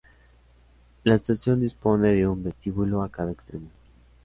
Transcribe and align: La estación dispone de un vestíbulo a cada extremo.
La 1.03 1.13
estación 1.13 1.59
dispone 1.61 2.09
de 2.15 2.27
un 2.27 2.41
vestíbulo 2.41 3.03
a 3.03 3.11
cada 3.11 3.31
extremo. 3.31 3.67